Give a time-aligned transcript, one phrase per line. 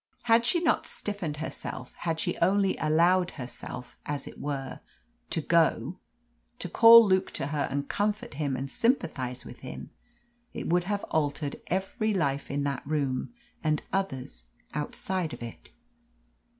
[0.23, 4.79] Had she not stiffened herself, had she only allowed herself, as it were,
[5.29, 5.99] to go
[6.57, 9.91] to call Luke to her and comfort him and sympathise with him
[10.55, 13.31] it would have altered every life in that room,
[13.63, 15.69] and others outside of it.